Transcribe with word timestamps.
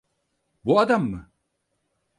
Bu 0.65 0.79
adam 0.79 1.09
mı? 1.11 1.29